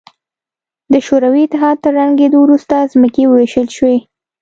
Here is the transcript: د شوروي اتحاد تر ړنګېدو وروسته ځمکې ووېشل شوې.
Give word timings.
د 0.91 0.93
شوروي 1.07 1.41
اتحاد 1.45 1.77
تر 1.83 1.91
ړنګېدو 1.97 2.37
وروسته 2.41 2.75
ځمکې 2.93 3.23
ووېشل 3.27 3.67
شوې. 3.77 3.97